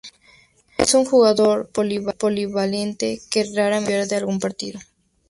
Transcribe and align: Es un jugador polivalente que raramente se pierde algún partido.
Es 0.79 0.95
un 0.95 1.05
jugador 1.05 1.69
polivalente 1.69 3.21
que 3.29 3.43
raramente 3.55 3.79
se 3.79 3.87
pierde 3.97 4.15
algún 4.15 4.39
partido. 4.39 4.79